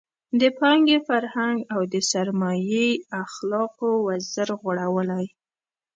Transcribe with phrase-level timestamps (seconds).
[0.41, 2.87] د پانګې فرهنګ او د سرمایې
[3.23, 5.25] اخلاقو وزر غوړولی.